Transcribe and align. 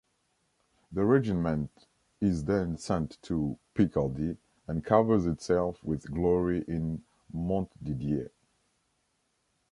The 0.93 1.05
regiment 1.05 1.69
is 2.21 2.43
then 2.45 2.75
send 2.79 3.21
to 3.21 3.55
Picardy 3.75 4.35
and 4.67 4.83
covers 4.83 5.27
itself 5.27 5.83
with 5.83 6.11
glory 6.11 6.63
in 6.67 7.03
Montdidier. 7.31 8.31